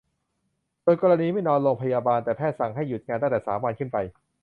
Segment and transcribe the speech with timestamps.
[0.83, 3.97] ส่วนกรณีไม่นอนโรงพยาบาล แต่แพทย์สั่งให้หยุดงานตั้งแต่ สาม วันขึ้นไป